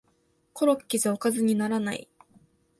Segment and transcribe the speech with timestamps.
[0.53, 2.09] コロッケじゃおかずにならない